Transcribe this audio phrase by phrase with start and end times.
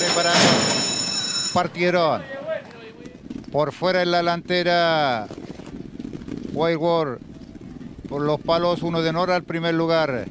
[0.00, 0.40] Preparando.
[1.52, 2.22] Partieron.
[3.52, 5.26] Por fuera en la delantera.
[6.54, 7.18] Wild War.
[8.08, 10.26] Por los palos, uno de Nora al primer lugar.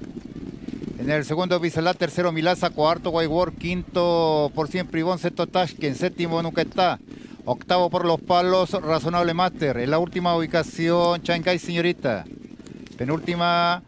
[0.98, 5.96] En el segundo Bisalá, tercero Milasa, cuarto Wild War, quinto por siempre Ivón, sexto Tashken,
[5.96, 7.00] séptimo está.
[7.46, 9.78] octavo por los palos, Razonable Master.
[9.78, 12.26] En la última ubicación, Chancay Señorita.
[12.98, 13.82] Penúltima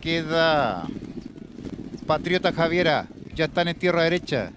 [0.00, 0.86] queda
[2.06, 4.52] Patriota Javiera, ya están en tierra derecha.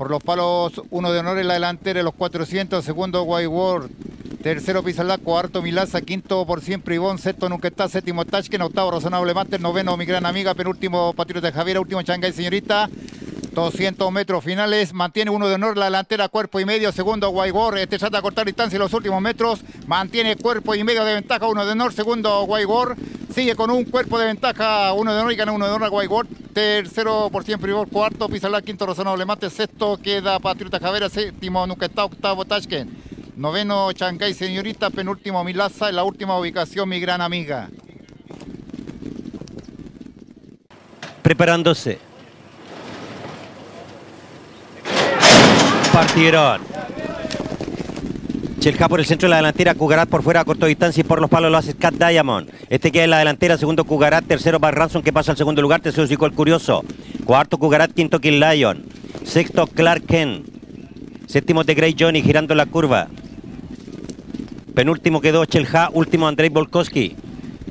[0.00, 3.90] Por los palos, uno de honor en la delantera, los 400, segundo White World,
[4.42, 9.34] tercero Pizalá, cuarto Milasa, quinto por siempre Ivón, sexto nunca está, séptimo Tashken, octavo Razonable
[9.34, 12.88] Master, noveno mi gran amiga, penúltimo Patriota Javiera, último Changay Señorita.
[13.52, 17.98] 200 metros finales, mantiene uno de honor la delantera, cuerpo y medio, segundo Guaygor, este
[17.98, 21.66] trata de cortar distancia en los últimos metros, mantiene cuerpo y medio de ventaja, uno
[21.66, 22.96] de honor, segundo Guaygor,
[23.34, 25.88] sigue con un cuerpo de ventaja, uno de honor y gana uno de honor a
[25.88, 31.86] Guaygor, tercero por siempre cuarto Pizalá, quinto Razonable Mate, sexto queda Patriota Javera, séptimo Nunca
[31.86, 32.90] está, octavo Tashken,
[33.36, 37.68] noveno Chancay Señorita, penúltimo Milaza, en la última ubicación mi gran amiga.
[41.22, 42.10] Preparándose.
[45.92, 46.79] partieron.
[48.60, 51.18] Chelja por el centro de la delantera, Cugarat por fuera a corta distancia y por
[51.18, 52.50] los palos lo hace Cat Diamond.
[52.68, 56.06] Este queda en la delantera, segundo Cugarat, tercero Barranson que pasa al segundo lugar, tercero
[56.06, 56.84] Zico el Curioso.
[57.24, 58.84] Cuarto Cugarat, quinto Kill Lion.
[59.24, 60.46] Sexto Clark Kent.
[61.26, 63.08] Séptimo de Grey Johnny girando la curva.
[64.74, 67.16] Penúltimo quedó Chelja, último Andrei Volkowski.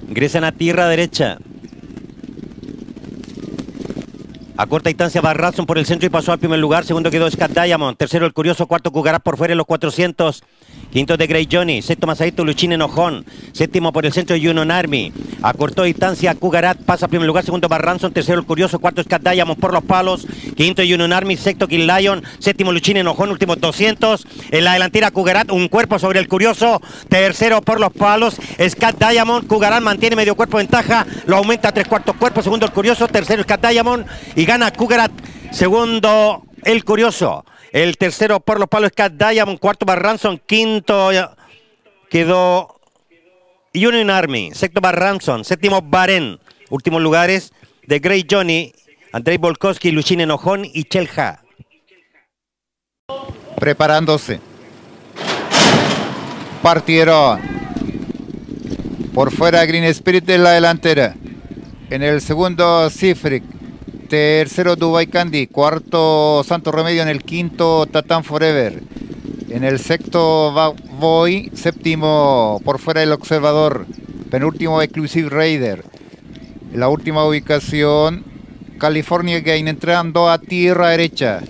[0.08, 1.38] Ingresan a tierra derecha.
[4.58, 6.84] A corta distancia Barrazón por el centro y pasó al primer lugar.
[6.84, 7.96] Segundo quedó Scott Diamond.
[7.96, 8.68] Tercero el curioso.
[8.68, 10.44] Cuarto Cugarat por fuera en los 400.
[10.92, 11.82] Quinto de Grey Johnny.
[11.82, 13.26] Sexto Masadito Luchín Enojón.
[13.52, 15.14] Séptimo por el centro Union Army.
[15.42, 17.46] A corta distancia Cugarat pasa al primer lugar.
[17.46, 18.12] Segundo Barranson.
[18.12, 18.80] Tercero el curioso.
[18.80, 20.26] Cuarto Diamond por los palos.
[20.56, 21.38] Quinto Union Army.
[21.38, 22.24] Sexto Kill Lion.
[22.40, 23.30] Séptimo Luchín Enojón.
[23.30, 24.26] Último 200.
[24.50, 25.52] En la delantera Cugarat.
[25.52, 26.82] Un cuerpo sobre el curioso.
[27.08, 28.36] Tercero por los palos.
[28.68, 29.48] Scott Diamond.
[29.48, 31.06] Cugarat mantiene medio cuerpo ventaja.
[31.28, 32.44] Lo aumenta a tres cuartos cuerpos.
[32.44, 33.08] Segundo el curioso.
[33.08, 34.06] Tercero Scott Diamond.
[34.36, 35.12] Y gana Cugarat.
[35.52, 37.44] Segundo, el curioso.
[37.72, 39.60] El tercero por los palos Cat Diamond.
[39.60, 40.42] Cuarto Barranson.
[40.46, 41.12] Quinto
[42.10, 42.80] quedó
[43.74, 44.52] Union Army.
[44.54, 45.44] Sexto Barranson.
[45.44, 46.40] Séptimo Baren.
[46.70, 47.52] Últimos lugares
[47.90, 48.72] de Grey Johnny,
[49.12, 51.42] Andrei Volkowski, Luchine Enojón y Chelja.
[53.56, 54.40] Preparándose.
[56.62, 57.42] Partieron.
[59.16, 61.16] Por fuera Green Spirit en la delantera.
[61.90, 63.44] En el segundo Cifric.
[64.10, 65.46] Tercero Dubai Candy.
[65.46, 67.04] Cuarto Santo Remedio.
[67.04, 68.82] En el quinto Tatan Forever.
[69.50, 70.52] En el sexto
[71.00, 71.52] Boy.
[71.54, 73.86] Séptimo por fuera el Observador.
[74.32, 75.86] Penúltimo Exclusive Raider.
[76.74, 78.24] La última ubicación
[78.80, 81.42] California Gain entrando a tierra derecha.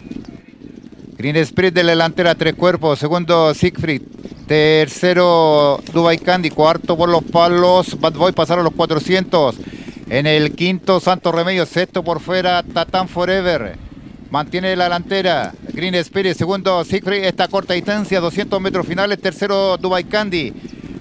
[1.17, 2.99] Green Spirit de la delantera, tres cuerpos.
[2.99, 4.01] Segundo Siegfried.
[4.47, 6.49] Tercero Dubai Candy.
[6.49, 7.97] Cuarto por los palos.
[8.01, 9.55] Bad Boy pasaron los 400.
[10.09, 13.77] En el quinto, Santo Remedio, sexto por fuera, Tatán Forever.
[14.31, 20.05] Mantiene la delantera, Green Spirit, segundo, Siegfried, esta corta distancia, 200 metros finales, tercero, Dubai
[20.05, 20.51] Candy.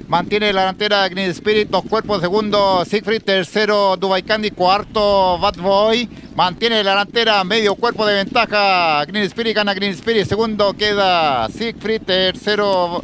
[0.08, 6.06] Mantiene la delantera Green Spirit, dos cuerpos, segundo Siegfried, tercero Dubai Candy, cuarto Bad Boy.
[6.34, 12.02] Mantiene la delantera, medio cuerpo de ventaja, Green Spirit gana Green Spirit, segundo queda Siegfried,
[12.02, 13.00] tercero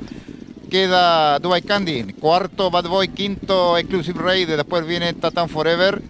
[0.64, 6.02] queda Dubai Candy, cuarto Bad Boy, quinto Exclusive Raid, después viene Tatan Forever,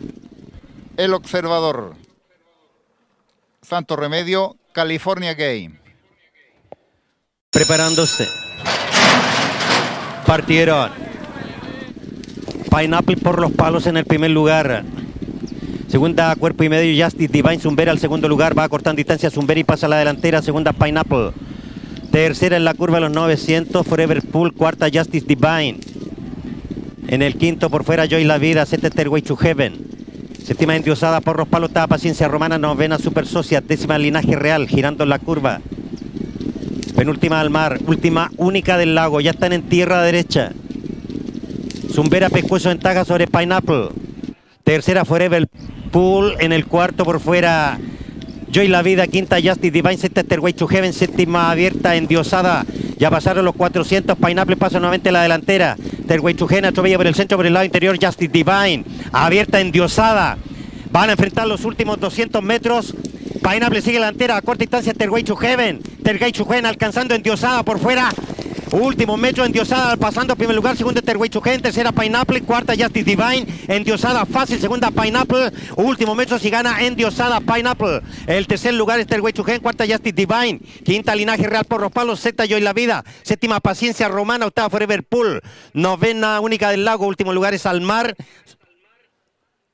[0.96, 1.94] El Observador,
[3.62, 5.78] Santo Remedio, California Game.
[7.50, 8.26] Preparándose.
[10.26, 10.90] Partieron.
[12.76, 14.84] Pineapple por los palos en el primer lugar.
[15.88, 18.58] Segunda, cuerpo y medio, Justice Divine Zumbera al segundo lugar.
[18.58, 20.42] Va cortando distancia Zumbera y pasa a la delantera.
[20.42, 21.32] Segunda, Pineapple.
[22.14, 24.52] Tercera en la curva los 900, Forever Pool.
[24.54, 25.80] Cuarta, Justice Divine.
[27.08, 28.64] En el quinto, por fuera, Joy La Vida.
[28.66, 29.74] Sete, Stairway to Heaven.
[30.40, 32.56] Séptima endiosada por los palos, está Paciencia Romana.
[32.56, 33.60] Novena, Super Socia.
[33.60, 35.60] Décima, Linaje Real, girando en la curva.
[36.94, 37.80] Penúltima al mar.
[37.84, 39.20] Última, única del lago.
[39.20, 40.52] Ya están en tierra derecha.
[41.92, 43.88] Zumbera, Pescuezo, ventaja sobre Pineapple.
[44.62, 45.48] Tercera, Forever
[45.90, 46.36] Pool.
[46.38, 47.76] En el cuarto, por fuera,
[48.54, 52.64] Joy La Vida, quinta Justice Divine, sexta Stairway to Heaven, séptima abierta, endiosada.
[52.98, 55.76] Ya pasaron los 400, Pineapple pasa nuevamente la delantera.
[56.04, 60.38] Stairway to Heaven, Atrovella por el centro, por el lado interior, Justice Divine, abierta, endiosada.
[60.92, 62.94] Van a enfrentar los últimos 200 metros.
[63.42, 65.80] Pineapple sigue la delantera a corta distancia, Stairway to Heaven.
[65.98, 68.08] Stairway to Heaven alcanzando endiosada por fuera.
[68.74, 73.46] Último metro endiosada pasando a primer lugar, segundo Terway Chugen, tercera Pineapple, cuarta Justice Divine,
[73.68, 78.00] endiosada fácil, segunda Pineapple, último metro si gana endiosada Pineapple.
[78.26, 82.18] El tercer lugar es Terway Chugen, cuarta Justice Divine, quinta Linaje Real por los palos,
[82.18, 85.40] sexta Joy La Vida, séptima Paciencia Romana, octava Forever Pool,
[85.72, 88.16] novena Única del Lago, último lugar es Almar,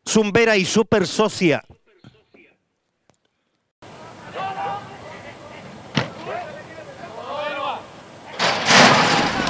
[0.06, 1.64] Zumbera y Super Socia.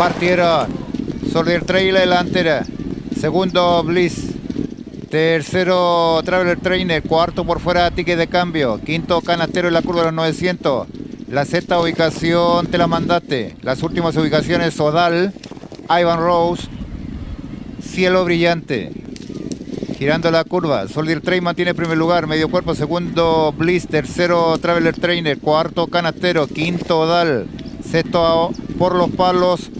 [0.00, 0.67] Partieron.
[1.31, 2.64] Soldier Trail la delantera.
[3.20, 4.31] Segundo Bliss.
[5.11, 7.02] Tercero Traveler Trainer.
[7.02, 8.81] Cuarto por fuera ticket de cambio.
[8.82, 10.87] Quinto Canastero en la curva de los 900.
[11.29, 13.56] La sexta ubicación te la mandaste.
[13.61, 15.35] Las últimas ubicaciones Odal,
[15.91, 16.67] Ivan Rose,
[17.82, 18.93] Cielo Brillante.
[19.99, 20.88] Girando la curva.
[20.88, 22.26] Soldier Train mantiene primer lugar.
[22.26, 22.75] Medio cuerpo.
[22.75, 23.87] Segundo Bliss.
[23.87, 25.38] Tercero Traveler Trainer.
[25.38, 26.47] Cuarto Canastero.
[26.47, 27.49] Quinto Odal.
[27.85, 29.70] Sexto por los palos.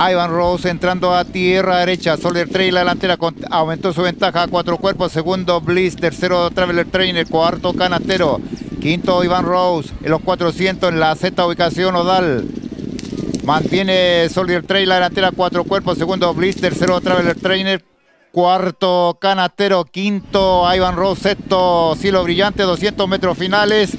[0.00, 2.16] Ivan Rose entrando a tierra derecha.
[2.16, 3.16] Soldier Trail la delantera
[3.50, 5.12] aumentó su ventaja a cuatro cuerpos.
[5.12, 5.96] Segundo Bliss.
[5.96, 7.26] Tercero Traveler Trainer.
[7.26, 8.40] Cuarto Canastero.
[8.80, 9.92] Quinto Ivan Rose.
[10.02, 12.48] En los 400 en la sexta ubicación Odal.
[13.44, 15.96] Mantiene Soldier Trail la delantera cuatro cuerpos.
[15.96, 16.56] Segundo Bliss.
[16.56, 17.84] Tercero Traveler Trainer.
[18.32, 19.84] Cuarto Canastero.
[19.84, 21.22] Quinto Ivan Rose.
[21.22, 22.64] Sexto Cielo Brillante.
[22.64, 23.96] 200 metros finales.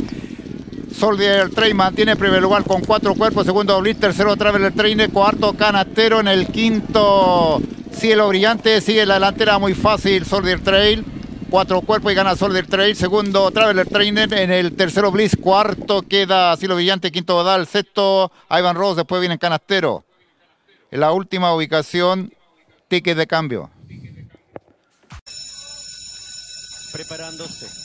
[0.97, 6.21] Soldier Train mantiene primer lugar con cuatro cuerpos, segundo Blitz, tercero Traveler Trainer, cuarto Canastero
[6.21, 7.61] en el quinto
[7.91, 11.03] Cielo Brillante, sigue la delantera muy fácil Soldier Trail,
[11.49, 16.55] cuatro cuerpos y gana Soldier Trail, segundo Traveler Trainer en el tercero Bliss, cuarto queda
[16.55, 20.05] Cielo Brillante, quinto Badal, sexto Ivan Rose, después viene Canastero.
[20.91, 22.33] En la última ubicación,
[22.87, 23.69] ticket de cambio.
[26.93, 27.84] Preparándose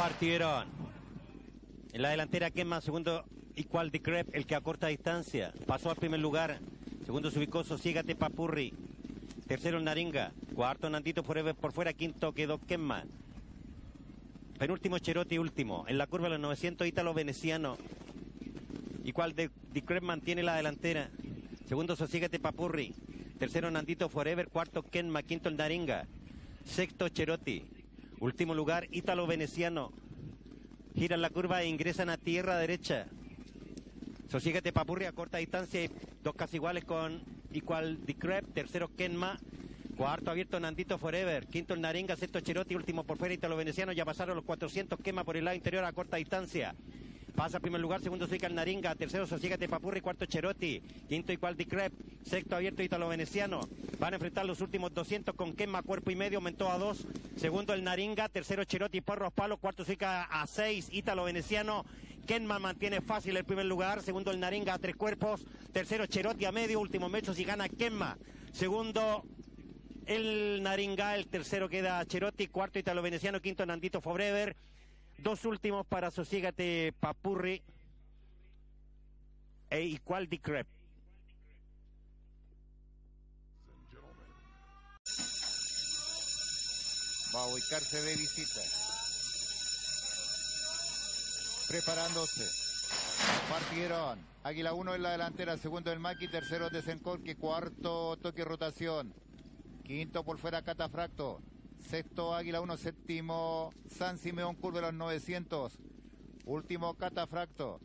[0.00, 0.66] partieron.
[1.92, 3.22] En la delantera quema, segundo
[3.54, 5.52] Igual de Crep, el que a corta distancia.
[5.66, 6.58] Pasó al primer lugar.
[7.04, 8.72] Segundo se ubicó Sosígate Papurri.
[9.46, 10.32] Tercero Naringa.
[10.54, 11.92] Cuarto Nandito Forever por fuera.
[11.92, 13.04] Quinto quedó Quema.
[14.58, 15.84] Penúltimo Cherotti último.
[15.86, 17.76] En la curva de los 900 Ítalo Veneciano.
[19.04, 21.10] Igual de, de mantiene la delantera.
[21.68, 22.94] Segundo Sosígate Papurri.
[23.38, 24.48] Tercero Nandito Forever.
[24.48, 25.22] Cuarto Kenma.
[25.22, 26.06] Quinto el Naringa.
[26.64, 27.79] Sexto Cherotti.
[28.20, 29.92] Último lugar, Ítalo Veneciano.
[30.94, 33.06] Giran la curva e ingresan a tierra derecha.
[34.28, 35.88] Sosíguete Papurri a corta distancia
[36.22, 38.52] dos casi iguales con Igual Crep.
[38.52, 39.38] Tercero Kenma.
[39.96, 41.46] Cuarto abierto Nandito Forever.
[41.46, 42.14] Quinto el Naringa.
[42.14, 42.74] Sexto Cherotti.
[42.74, 43.92] Último por fuera Ítalo Veneciano.
[43.92, 45.00] Ya pasaron los 400.
[45.00, 46.74] Quema por el lado interior a corta distancia.
[47.34, 51.90] Pasa primer lugar, segundo Suica el Naringa, tercero Sosígate Papurri, cuarto Cherotti, quinto Igual Crep,
[52.24, 53.60] sexto abierto Ítalo Veneciano.
[53.98, 57.06] Van a enfrentar los últimos 200 con Quema, cuerpo y medio, aumentó a dos.
[57.36, 61.84] Segundo el Naringa, tercero Cherotti, Porros Palos, cuarto Suica a seis, Ítalo Veneciano.
[62.26, 66.52] Kenma mantiene fácil el primer lugar, segundo el Naringa a tres cuerpos, tercero Cherotti a
[66.52, 68.16] medio, último metro si gana Kenma.
[68.52, 69.24] Segundo
[70.06, 74.56] el Naringa, el tercero queda Cherotti, cuarto Ítalo Veneciano, quinto Nandito Forever.
[75.18, 77.62] Dos últimos para Sosiégate Papurri
[79.68, 80.79] e Igual Crep.
[87.34, 88.60] Va a ubicarse de visita.
[91.68, 92.44] Preparándose.
[93.48, 94.18] Partieron.
[94.42, 99.14] Águila 1 en la delantera, segundo el Maki, tercero Desencorque, cuarto toque rotación.
[99.84, 101.40] Quinto por fuera Catafracto.
[101.88, 105.78] Sexto Águila 1, séptimo San Simeón Curva de los 900.
[106.46, 107.80] Último Catafracto.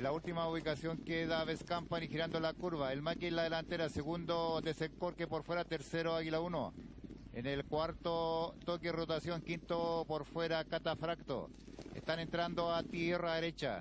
[0.00, 2.92] La última ubicación queda Vescampani girando la curva.
[2.92, 6.74] El Maki en la delantera, segundo Desencorque por fuera, tercero Águila 1.
[7.32, 11.48] En el cuarto toque rotación, quinto por fuera Catafracto.
[11.94, 13.80] Están entrando a tierra derecha.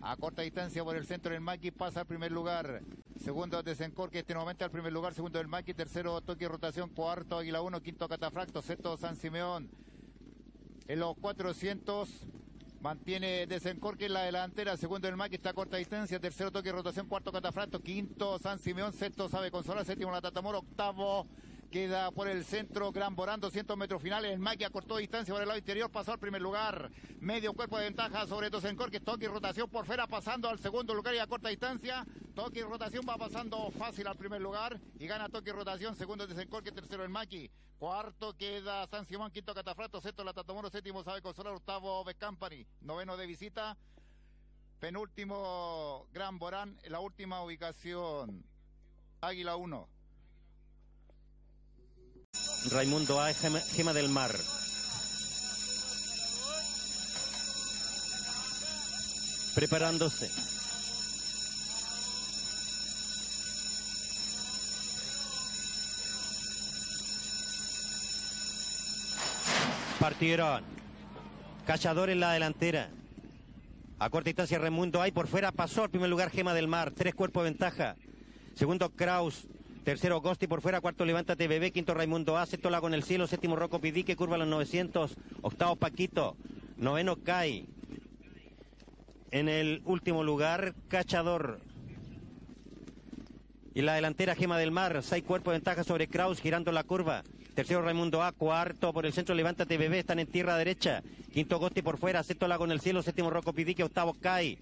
[0.00, 2.82] A corta distancia por el centro el Maki pasa al primer lugar.
[3.22, 5.14] Segundo Desencorque, este momento al primer lugar.
[5.14, 9.70] Segundo el Maki, tercero toque rotación, cuarto Águila 1, quinto Catafracto, sexto San Simeón.
[10.88, 12.08] En los 400
[12.82, 14.76] mantiene Desencorque en la delantera.
[14.76, 16.18] Segundo el Maki está a corta distancia.
[16.18, 21.26] Tercero toque rotación, cuarto Catafracto, quinto San Simeón, sexto Sabe Consolar, séptimo La Tatamor, octavo
[21.72, 24.30] Queda por el centro Gran Borán, 200 metros finales.
[24.30, 26.90] El Maki acortó distancia por el lado interior, pasó al primer lugar.
[27.18, 30.92] Medio cuerpo de ventaja sobre Dosencor, que toque y rotación por fuera, pasando al segundo
[30.92, 32.06] lugar y a corta distancia.
[32.34, 35.96] Toque y rotación va pasando fácil al primer lugar y gana toque y rotación.
[35.96, 37.50] Segundo Desencor, que tercero el Maki.
[37.78, 43.16] Cuarto queda San Simón, quinto Catafrato, sexto La Tatamoro, séptimo Sabe Consolar, octavo Company, noveno
[43.16, 43.78] de visita.
[44.78, 48.44] Penúltimo Gran Borán, la última ubicación.
[49.22, 50.01] Águila 1.
[52.70, 54.30] Raimundo A, Gema, del Mar.
[59.54, 60.30] Preparándose.
[69.98, 70.62] Partieron.
[71.66, 72.90] Cachador en la delantera.
[73.98, 77.42] A corta distancia Raimundo hay por fuera pasó primer lugar Gema del Mar, tres cuerpos
[77.42, 77.96] de ventaja.
[78.54, 79.46] Segundo Kraus,
[79.84, 83.26] tercero Gosti por fuera, cuarto Levántate Bebé, quinto Raimundo A, sexto Lago en el cielo,
[83.26, 86.36] séptimo Rocco Pidique, curva a los 900, octavo Paquito,
[86.76, 87.66] noveno Kai.
[89.30, 91.60] En el último lugar, Cachador.
[93.74, 97.22] Y la delantera Gema del Mar, seis cuerpos de ventaja sobre Kraus girando la curva.
[97.54, 101.02] Tercero Raimundo A, cuarto por el centro Levántate Bebé, están en tierra derecha.
[101.32, 104.58] Quinto Gosti por fuera, sexto Lago en el cielo, séptimo Rocco Pidique, octavo Kai.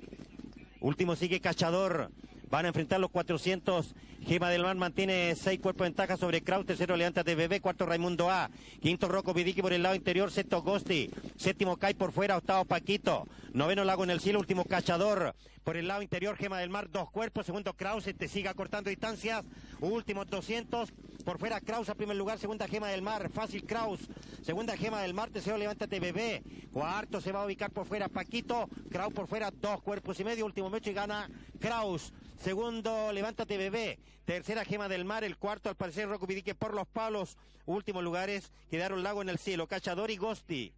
[0.80, 2.10] Último sigue Cachador.
[2.50, 3.94] Van a enfrentar los 400.
[4.22, 6.66] Gema del Mar mantiene seis cuerpos de ventaja sobre Kraus.
[6.66, 7.60] Tercero Levántate Bebé.
[7.60, 8.50] Cuarto Raimundo A.
[8.82, 10.32] Quinto Rocco Pidique por el lado interior.
[10.32, 11.10] Sexto Gosti.
[11.36, 12.36] Séptimo Kai por fuera.
[12.36, 13.28] Octavo Paquito.
[13.52, 14.40] Noveno Lago en el cielo.
[14.40, 15.36] Último Cachador.
[15.62, 16.90] Por el lado interior Gema del Mar.
[16.90, 17.46] Dos cuerpos.
[17.46, 18.04] Segundo Kraus.
[18.04, 19.44] Te siga cortando distancias.
[19.78, 20.90] Últimos 200.
[21.24, 22.40] Por fuera Kraus a primer lugar.
[22.40, 23.30] Segunda Gema del Mar.
[23.30, 24.00] Fácil Kraus.
[24.42, 25.30] Segunda Gema del Mar.
[25.30, 26.42] Tercero Levántate Bebé.
[26.72, 28.68] Cuarto se va a ubicar por fuera Paquito.
[28.90, 29.52] Kraus por fuera.
[29.52, 30.44] Dos cuerpos y medio.
[30.44, 31.30] Último mecho y gana
[31.60, 32.12] Kraus.
[32.40, 33.98] Segundo, Levántate Bebé.
[34.24, 35.24] Tercera, Gema del Mar.
[35.24, 37.36] El cuarto, al parecer, Rocco Pidique por los palos.
[37.66, 39.66] Últimos lugares, quedaron Lago en el cielo.
[39.66, 40.72] Cachador y Gosti.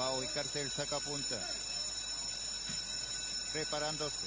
[0.00, 1.38] Va a ubicarse el sacapunta.
[3.52, 4.26] Preparándose.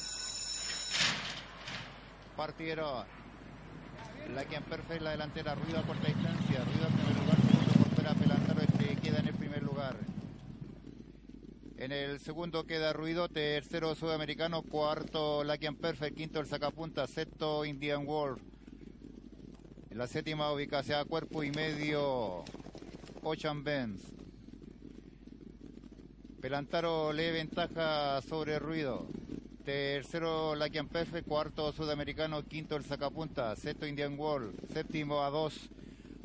[2.37, 3.05] Partieron.
[4.35, 5.55] La que perfecta la delantera.
[5.55, 6.63] Ruido a corta distancia.
[6.65, 7.37] Ruido en primer lugar.
[7.37, 8.13] Segundo por fuera.
[8.13, 10.10] Pelantaro este queda en el primer lugar.
[11.81, 18.05] En el segundo queda Ruido, tercero Sudamericano, cuarto Lakian Perfect, quinto el Sacapunta, sexto Indian
[18.05, 18.39] Wolf.
[19.89, 22.43] En la séptima ubicación a cuerpo y medio
[23.23, 23.99] Ocean Benz.
[26.39, 29.07] Pelantaro lee ventaja sobre Ruido.
[29.65, 35.71] Tercero Lakian Perfect, cuarto Sudamericano, quinto el Sacapunta, sexto Indian Wolf, séptimo a dos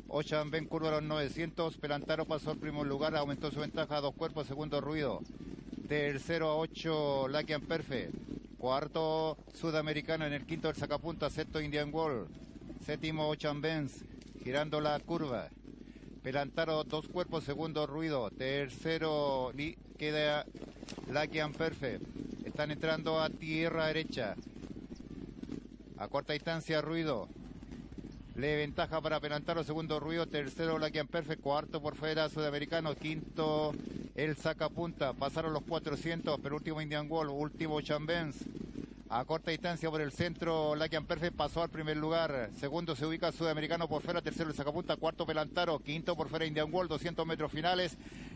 [0.09, 1.77] Ocean Ben curva los 900.
[1.77, 5.21] Pelantaro pasó al primer lugar, aumentó su ventaja a dos cuerpos, segundo ruido.
[5.87, 8.13] Tercero a 8 Lakian Perfect.
[8.57, 12.27] Cuarto Sudamericano en el quinto el sacapunta, sexto Indian Wall.
[12.85, 14.03] Séptimo Ocean Benz,
[14.43, 15.47] girando la curva.
[16.23, 18.29] Pelantaro dos cuerpos, segundo ruido.
[18.31, 19.53] Tercero
[19.97, 20.45] queda
[21.09, 22.03] Lakian Perfect.
[22.45, 24.35] Están entrando a tierra derecha.
[25.97, 27.29] A corta distancia ruido.
[28.35, 33.73] Le ventaja para Pelantaro, segundo ruido, tercero Lakian Perfect, cuarto por fuera Sudamericano, quinto
[34.17, 38.37] el sacapunta, pasaron los 400, pero último Indian Wall, último Chambens.
[39.09, 42.49] A corta distancia por el centro, Lakian Perfect pasó al primer lugar.
[42.59, 46.73] Segundo se ubica Sudamericano por fuera, tercero el sacapunta, cuarto Pelantaro, quinto por fuera Indian
[46.73, 47.95] Wall, 200 metros finales.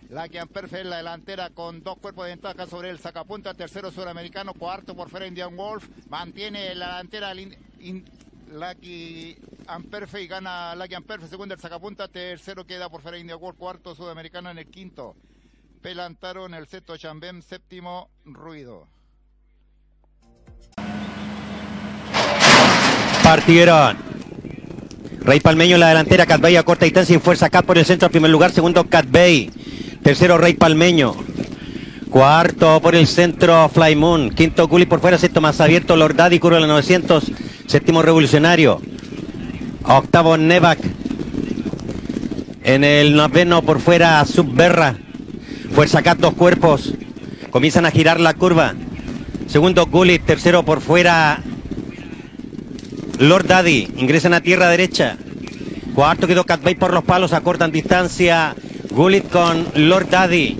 [0.09, 4.53] Lakian Perfect en la delantera con dos cuerpos de ventaja sobre el sacapunta, tercero Sudamericano,
[4.53, 9.35] cuarto por fuera Indian Wolf, mantiene la delantera Lucky
[9.65, 13.95] Amperfe y gana Lucky Amperfe, segundo el sacapunta, tercero queda por fuera India World, cuarto
[13.95, 15.15] Sudamericano en el quinto.
[15.81, 18.87] Pelantaro en el sexto Chambem, séptimo Ruido.
[23.23, 23.97] Partieron.
[25.21, 27.85] Rey Palmeño en la delantera, Cat Bay a corta distancia y fuerza Cat por el
[27.85, 29.49] centro primer lugar, segundo Cat Bay,
[30.03, 31.15] tercero Rey Palmeño.
[32.09, 36.39] Cuarto por el centro Fly Moon, quinto Gulli por fuera, sexto más abierto Lord Daddy,
[36.39, 37.31] curva a 900,
[37.65, 38.81] séptimo Revolucionario,
[39.83, 40.79] octavo Nevac,
[42.63, 44.97] en el noveno por fuera Subberra,
[45.81, 46.93] Fuerza Cat dos cuerpos,
[47.49, 48.75] comienzan a girar la curva,
[49.47, 51.41] segundo Gulli, tercero por fuera
[53.17, 55.17] Lord Daddy, ingresan a tierra derecha,
[55.95, 58.55] cuarto quedó Cat Bay por los palos, acortan distancia.
[58.91, 60.55] Gullit con Lord Daddy,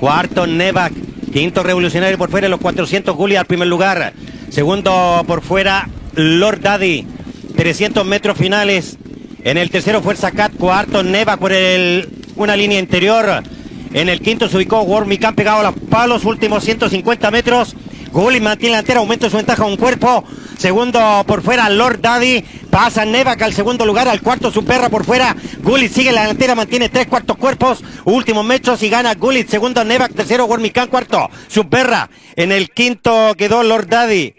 [0.00, 0.92] cuarto Nevac,
[1.32, 4.12] quinto Revolucionario por fuera, los 400 Gullit al primer lugar,
[4.50, 7.06] segundo por fuera Lord Daddy,
[7.54, 8.98] 300 metros finales.
[9.44, 13.44] En el tercero Fuerza Cat, cuarto Neva por el, una línea interior.
[13.92, 17.76] En el quinto se ubicó Wormican pegado a los palos, últimos 150 metros.
[18.10, 20.24] Gulli mantiene la delantera, aumenta su ventaja un cuerpo.
[20.58, 22.44] Segundo por fuera, Lord Daddy.
[22.70, 25.36] Pasa Nevac al segundo lugar, al cuarto Superra por fuera.
[25.62, 27.82] Gullit sigue la delantera, mantiene tres cuartos cuerpos.
[28.04, 29.48] Últimos metros y gana Gullit.
[29.48, 32.08] Segundo Nevac, tercero Wormican, cuarto Superra.
[32.36, 34.34] En el quinto quedó Lord Daddy.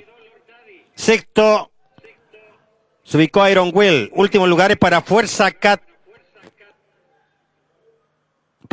[0.95, 1.71] Sexto
[3.03, 4.09] se ubicó Iron Will.
[4.15, 5.81] Últimos lugares para Fuerza Cat.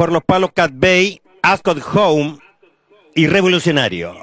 [0.00, 2.38] Por los palos Cat Bay, Ascot Home
[3.14, 4.14] y Revolucionario.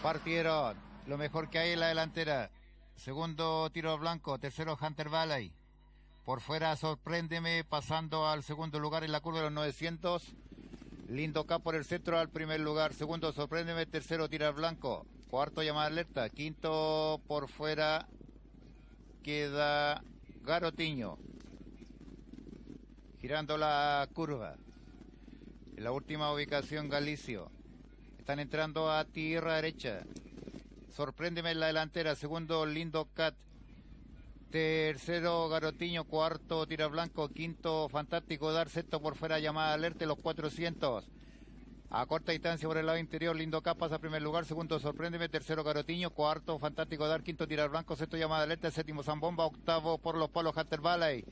[0.00, 0.76] Partieron.
[1.08, 2.52] Lo mejor que hay en la delantera.
[2.94, 4.38] Segundo tiro blanco.
[4.38, 5.52] Tercero Hunter Valley.
[6.24, 10.22] Por fuera, sorpréndeme, pasando al segundo lugar en la curva de los 900.
[11.08, 12.94] Lindo K por el centro al primer lugar.
[12.94, 13.84] Segundo, sorpréndeme.
[13.86, 15.06] Tercero, tirar blanco.
[15.28, 16.28] Cuarto, llamada alerta.
[16.28, 18.06] Quinto, por fuera,
[19.24, 20.04] queda
[20.44, 21.18] Garotiño.
[23.20, 24.54] Girando la curva.
[25.76, 27.50] En la última ubicación, Galicio.
[28.18, 30.04] Están entrando a tierra derecha.
[30.96, 32.14] Sorpréndeme en la delantera.
[32.14, 33.34] Segundo, Lindo Cat.
[34.50, 36.04] Tercero, Garotiño.
[36.04, 37.28] Cuarto, Tira Blanco.
[37.28, 38.70] Quinto, Fantástico Dar.
[38.70, 41.04] Sexto, por fuera, llamada alerta, los 400.
[41.90, 44.46] A corta distancia por el lado interior, Lindo Cat pasa a primer lugar.
[44.46, 45.28] Segundo, Sorpréndeme.
[45.28, 46.08] Tercero, Garotiño.
[46.08, 47.22] Cuarto, Fantástico Dar.
[47.22, 47.96] Quinto, Tirar Blanco.
[47.96, 48.70] Sexto, llamada alerta.
[48.70, 49.44] Séptimo, Zambomba.
[49.44, 51.22] Octavo, por los polos, Hunter Valley.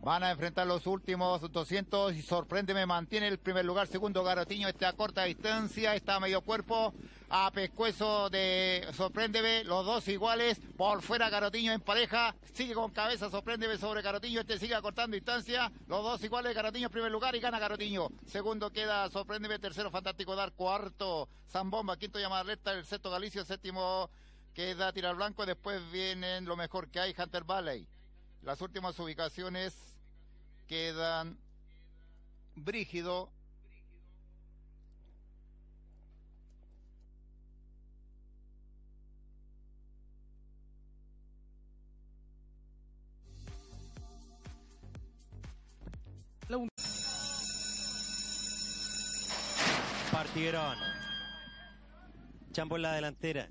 [0.00, 3.88] Van a enfrentar los últimos 200 y sorpréndeme, mantiene el primer lugar.
[3.88, 6.94] Segundo, Garotiño está a corta distancia, está a medio cuerpo.
[7.28, 10.60] A pescuezo de sorpréndeme, los dos iguales.
[10.76, 12.36] Por fuera, Garotiño en pareja.
[12.52, 14.40] Sigue con cabeza, sorpréndeme sobre Garotiño.
[14.40, 15.72] Este sigue acortando distancia.
[15.88, 18.08] Los dos iguales, Garotiño en primer lugar y gana Garotiño.
[18.26, 20.52] Segundo queda sorpréndeme, tercero, Fantástico Dar.
[20.52, 21.96] Cuarto, Zambomba.
[21.96, 22.72] Quinto, llamada recta.
[22.72, 23.44] El sexto, Galicio.
[23.44, 24.08] Séptimo,
[24.54, 25.44] queda Tirar Blanco.
[25.44, 27.88] Después vienen lo mejor que hay, Hunter Valley.
[28.46, 29.74] Las últimas ubicaciones
[30.68, 31.36] quedan
[32.54, 33.28] Brígido,
[50.12, 50.78] Partieron.
[52.52, 53.50] Chambo en la delantera.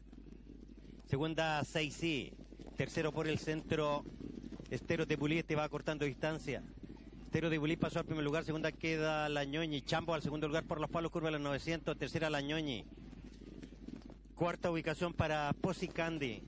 [1.06, 2.32] Segunda 6
[2.78, 4.06] Tercero por el centro.
[4.75, 6.62] Estero de Pulí este va cortando distancia.
[7.24, 9.82] Estero de Bulí pasó al primer lugar, segunda queda Lañoñi.
[9.82, 12.84] Chambo al segundo lugar por los palos curva de los 900, tercera Lañoñi.
[14.36, 16.44] Cuarta ubicación para Posi Candy.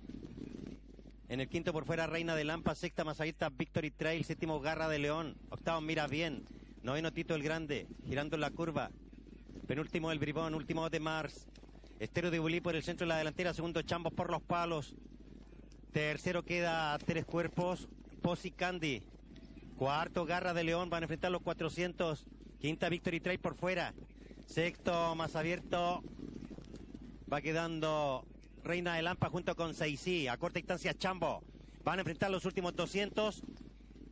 [1.29, 4.99] En el quinto por fuera Reina de Lampa, sexta Masavista Victory Trail, séptimo Garra de
[4.99, 6.43] León, octavo Mira Bien,
[6.83, 8.91] noveno Tito el Grande, girando la curva.
[9.67, 11.47] Penúltimo El Bribón, último de Mars.
[11.97, 14.95] Estero de Bulí por el centro de la delantera, segundo Chambos por los palos.
[15.93, 17.87] Tercero queda Tres Cuerpos,
[18.21, 19.01] Posi Candy.
[19.77, 22.25] Cuarto, Garra de León, van a enfrentar los 400.
[22.59, 23.93] Quinta, Victory Trail por fuera.
[24.45, 26.03] Sexto, más abierto.
[27.31, 28.25] Va quedando
[28.63, 30.27] Reina de Lampa junto con Seisí.
[30.27, 31.43] A corta distancia, Chambo.
[31.83, 33.43] Van a enfrentar los últimos 200.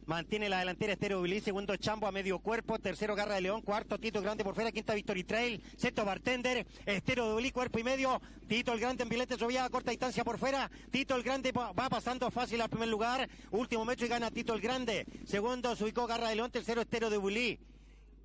[0.06, 3.98] Mantiene la delantera Estero Billy, segundo Chambo a medio cuerpo, tercero Garra de León, cuarto
[3.98, 8.72] Tito Grande por fuera, quinta Victory Trail, sexto Bartender, Estero Billy, cuerpo y medio, Tito
[8.72, 12.30] el Grande en Vilete Subía a corta distancia por fuera, Tito el Grande va pasando
[12.30, 16.30] fácil al primer lugar, último metro y gana Tito el Grande, segundo se ubicó Garra
[16.30, 17.60] de León, tercero Estero de Bulí.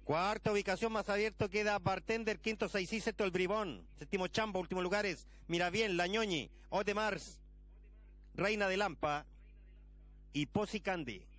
[0.05, 4.83] Cuarta ubicación más abierto queda Bartender, quinto seis y sexto el Bribón, séptimo Chambo, último
[4.83, 7.41] lugares, Mira bien, Lañoñi, Odemars,
[8.35, 9.25] Reina de Lampa
[10.35, 11.30] y Posi Candy.